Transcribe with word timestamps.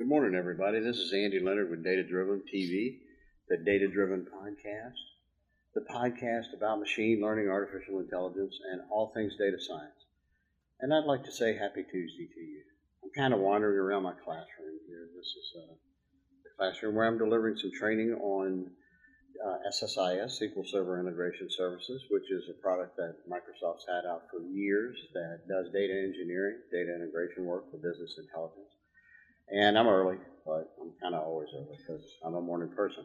Good 0.00 0.08
morning, 0.08 0.34
everybody. 0.34 0.80
This 0.80 0.96
is 0.96 1.12
Andy 1.12 1.40
Leonard 1.40 1.68
with 1.68 1.84
Data 1.84 2.02
Driven 2.02 2.40
TV, 2.48 3.00
the 3.50 3.58
Data 3.58 3.86
Driven 3.86 4.24
Podcast, 4.32 4.96
the 5.74 5.82
podcast 5.82 6.56
about 6.56 6.80
machine 6.80 7.20
learning, 7.20 7.50
artificial 7.50 8.00
intelligence, 8.00 8.56
and 8.72 8.80
all 8.90 9.12
things 9.12 9.36
data 9.36 9.58
science. 9.60 10.00
And 10.80 10.94
I'd 10.94 11.04
like 11.04 11.24
to 11.24 11.30
say 11.30 11.52
Happy 11.54 11.84
Tuesday 11.84 12.28
to 12.32 12.40
you. 12.40 12.62
I'm 13.04 13.10
kind 13.14 13.34
of 13.34 13.40
wandering 13.40 13.76
around 13.76 14.04
my 14.04 14.14
classroom 14.24 14.80
here. 14.88 15.04
This 15.14 15.26
is 15.36 15.52
uh, 15.68 15.74
the 16.44 16.50
classroom 16.56 16.94
where 16.94 17.06
I'm 17.06 17.18
delivering 17.18 17.58
some 17.58 17.72
training 17.78 18.14
on 18.14 18.70
uh, 19.44 19.58
SSIS, 19.68 20.40
SQL 20.40 20.66
Server 20.66 20.98
Integration 20.98 21.48
Services, 21.50 22.04
which 22.08 22.30
is 22.30 22.48
a 22.48 22.56
product 22.62 22.96
that 22.96 23.16
Microsoft's 23.28 23.84
had 23.86 24.08
out 24.08 24.22
for 24.32 24.40
years 24.40 24.96
that 25.12 25.40
does 25.46 25.70
data 25.74 25.92
engineering, 25.92 26.56
data 26.72 26.88
integration 26.88 27.44
work 27.44 27.70
for 27.70 27.76
business 27.76 28.16
intelligence. 28.16 28.72
And 29.52 29.78
I'm 29.78 29.88
early, 29.88 30.18
but 30.46 30.64
I'm 30.80 30.92
kind 31.02 31.14
of 31.14 31.22
always 31.22 31.48
early 31.54 31.76
because 31.78 32.04
I'm 32.24 32.34
a 32.34 32.40
morning 32.40 32.70
person. 32.76 33.04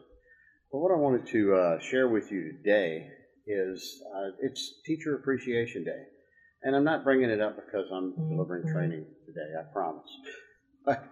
But 0.72 0.78
what 0.80 0.92
I 0.92 0.96
wanted 0.96 1.26
to 1.28 1.54
uh, 1.54 1.78
share 1.80 2.08
with 2.08 2.30
you 2.30 2.52
today 2.52 3.08
is 3.46 4.02
uh, 4.14 4.30
it's 4.40 4.74
Teacher 4.84 5.14
Appreciation 5.16 5.84
Day. 5.84 6.02
And 6.62 6.76
I'm 6.76 6.84
not 6.84 7.04
bringing 7.04 7.30
it 7.30 7.40
up 7.40 7.56
because 7.56 7.86
I'm 7.92 8.14
delivering 8.30 8.64
training 8.72 9.06
today, 9.26 9.52
I 9.58 9.62
promise. 9.72 10.08
But 10.84 11.02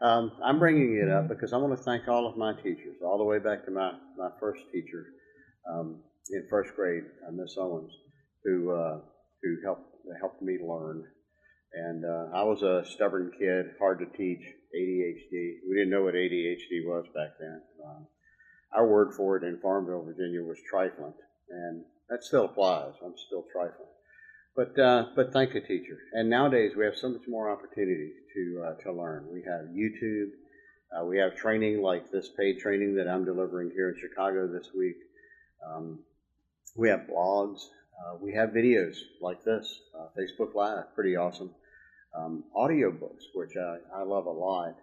um, 0.00 0.32
I'm 0.44 0.58
bringing 0.58 0.96
it 0.96 1.08
up 1.10 1.28
because 1.28 1.52
I 1.52 1.56
want 1.58 1.76
to 1.76 1.82
thank 1.84 2.08
all 2.08 2.26
of 2.26 2.36
my 2.36 2.54
teachers, 2.54 2.96
all 3.04 3.18
the 3.18 3.24
way 3.24 3.38
back 3.38 3.64
to 3.66 3.70
my, 3.72 3.92
my 4.16 4.30
first 4.40 4.60
teacher 4.72 5.06
um, 5.70 5.98
in 6.30 6.44
first 6.50 6.70
grade, 6.76 7.04
uh, 7.26 7.32
Miss 7.32 7.56
Owens, 7.58 7.92
who, 8.44 8.70
uh, 8.72 8.98
who 9.42 9.56
helped, 9.64 9.86
helped 10.20 10.42
me 10.42 10.58
learn. 10.62 11.04
And 11.72 12.04
uh, 12.04 12.34
I 12.34 12.42
was 12.44 12.62
a 12.62 12.84
stubborn 12.90 13.30
kid, 13.38 13.66
hard 13.78 13.98
to 14.00 14.06
teach, 14.16 14.40
ADHD. 14.74 15.58
We 15.68 15.74
didn't 15.74 15.90
know 15.90 16.02
what 16.02 16.14
ADHD 16.14 16.84
was 16.84 17.04
back 17.14 17.38
then. 17.38 17.60
Um, 17.84 18.06
our 18.72 18.86
word 18.86 19.14
for 19.14 19.36
it 19.36 19.44
in 19.44 19.58
Farmville, 19.60 20.04
Virginia 20.04 20.42
was 20.42 20.58
trifling, 20.68 21.14
and 21.50 21.84
that 22.10 22.22
still 22.22 22.46
applies. 22.46 22.94
I'm 23.04 23.14
still 23.26 23.44
trifling. 23.52 23.88
But, 24.56 24.78
uh, 24.78 25.06
but 25.14 25.32
thank 25.32 25.54
you, 25.54 25.60
teacher. 25.60 25.98
And 26.12 26.28
nowadays 26.28 26.72
we 26.76 26.84
have 26.84 26.96
so 26.96 27.10
much 27.10 27.28
more 27.28 27.50
opportunity 27.50 28.10
to, 28.34 28.64
uh, 28.66 28.82
to 28.82 28.92
learn. 28.92 29.28
We 29.32 29.42
have 29.42 29.66
YouTube. 29.66 30.30
Uh, 30.90 31.04
we 31.04 31.18
have 31.18 31.36
training 31.36 31.80
like 31.80 32.10
this 32.10 32.30
paid 32.36 32.58
training 32.58 32.96
that 32.96 33.08
I'm 33.08 33.24
delivering 33.24 33.70
here 33.70 33.90
in 33.90 34.00
Chicago 34.00 34.48
this 34.48 34.68
week. 34.76 34.96
Um, 35.64 36.00
we 36.76 36.88
have 36.88 37.06
blogs. 37.10 37.60
Uh, 37.98 38.16
we 38.20 38.34
have 38.34 38.50
videos 38.50 38.96
like 39.20 39.44
this, 39.44 39.80
Facebook 40.18 40.54
Live, 40.54 40.94
pretty 40.94 41.16
awesome. 41.16 41.50
Um, 42.16 42.44
audiobooks, 42.56 43.24
which 43.34 43.56
I, 43.56 43.76
I 43.94 44.02
love 44.02 44.26
a 44.26 44.30
lot. 44.30 44.74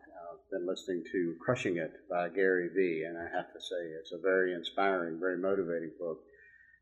I've 0.45 0.51
been 0.51 0.67
listening 0.67 1.03
to 1.11 1.35
Crushing 1.43 1.77
It 1.77 1.91
by 2.09 2.29
Gary 2.29 2.69
Vee, 2.75 3.03
and 3.07 3.17
I 3.17 3.23
have 3.35 3.51
to 3.53 3.59
say 3.59 3.75
it's 3.99 4.11
a 4.11 4.21
very 4.21 4.53
inspiring, 4.53 5.19
very 5.19 5.37
motivating 5.37 5.91
book, 5.99 6.19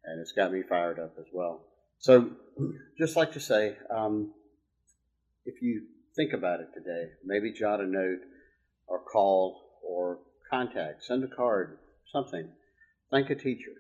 and 0.05 0.19
it's 0.19 0.33
got 0.33 0.51
me 0.51 0.61
fired 0.67 0.99
up 0.99 1.13
as 1.17 1.25
well. 1.33 1.61
So, 1.99 2.29
just 2.97 3.15
like 3.15 3.31
to 3.33 3.39
say, 3.39 3.77
um, 3.89 4.33
if 5.45 5.61
you 5.61 5.83
think 6.15 6.33
about 6.33 6.59
it 6.59 6.67
today, 6.73 7.11
maybe 7.25 7.51
jot 7.51 7.79
a 7.79 7.87
note 7.87 8.19
or 8.87 8.99
call 8.99 9.79
or 9.81 10.19
contact, 10.49 11.03
send 11.05 11.23
a 11.23 11.35
card, 11.35 11.77
something. 12.11 12.47
Thank 13.09 13.29
a 13.29 13.35
teacher. 13.35 13.71